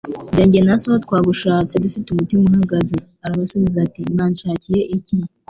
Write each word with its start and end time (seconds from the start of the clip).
Dore 0.33 0.43
njye 0.47 0.61
na 0.67 0.75
so 0.83 0.91
twagushatse 1.03 1.75
dufite 1.85 2.07
umutima 2.09 2.43
uhagaze.» 2.49 2.95
Arabasubiza 3.25 3.77
ati: 3.85 4.01
«Mwanshakiye 4.13 4.81
iki? 4.97 5.17